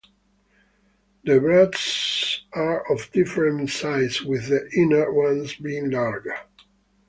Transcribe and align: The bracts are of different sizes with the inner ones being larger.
The 1.25 1.39
bracts 1.39 2.45
are 2.53 2.91
of 2.91 3.11
different 3.11 3.69
sizes 3.69 4.23
with 4.23 4.47
the 4.47 4.67
inner 4.75 5.13
ones 5.13 5.53
being 5.53 5.91
larger. 5.91 6.37